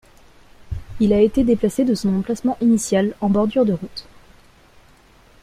Il 0.99 1.13
a 1.13 1.21
été 1.21 1.43
déplacé 1.43 1.85
de 1.85 1.93
son 1.93 2.11
emplacement 2.15 2.57
initial 2.59 3.13
en 3.21 3.29
bordure 3.29 3.67
de 3.67 3.73
route. 3.73 4.07